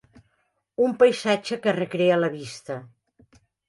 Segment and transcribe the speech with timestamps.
[0.85, 2.83] Un paisatge que recrea la vista.